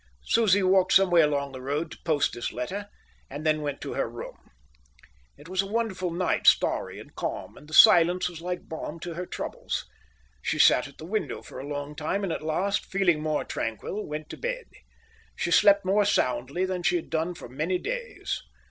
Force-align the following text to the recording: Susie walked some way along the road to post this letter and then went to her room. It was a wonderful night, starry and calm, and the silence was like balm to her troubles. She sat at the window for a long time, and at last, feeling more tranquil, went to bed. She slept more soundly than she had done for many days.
Susie 0.23 0.63
walked 0.63 0.93
some 0.93 1.11
way 1.11 1.21
along 1.21 1.51
the 1.51 1.61
road 1.61 1.91
to 1.91 2.01
post 2.03 2.33
this 2.33 2.51
letter 2.51 2.87
and 3.29 3.45
then 3.45 3.61
went 3.61 3.79
to 3.79 3.93
her 3.93 4.09
room. 4.09 4.49
It 5.37 5.47
was 5.47 5.61
a 5.61 5.67
wonderful 5.67 6.09
night, 6.09 6.47
starry 6.47 6.99
and 6.99 7.13
calm, 7.13 7.55
and 7.55 7.67
the 7.67 7.73
silence 7.75 8.27
was 8.27 8.41
like 8.41 8.67
balm 8.67 8.99
to 9.01 9.13
her 9.13 9.27
troubles. 9.27 9.85
She 10.41 10.57
sat 10.57 10.87
at 10.87 10.97
the 10.97 11.05
window 11.05 11.43
for 11.43 11.59
a 11.59 11.67
long 11.67 11.95
time, 11.95 12.23
and 12.23 12.33
at 12.33 12.41
last, 12.41 12.83
feeling 12.91 13.21
more 13.21 13.43
tranquil, 13.45 14.03
went 14.07 14.27
to 14.31 14.37
bed. 14.37 14.65
She 15.35 15.51
slept 15.51 15.85
more 15.85 16.03
soundly 16.03 16.65
than 16.65 16.81
she 16.81 16.95
had 16.95 17.11
done 17.11 17.35
for 17.35 17.47
many 17.47 17.77
days. 17.77 18.41